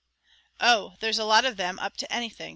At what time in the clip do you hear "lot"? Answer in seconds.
1.25-1.45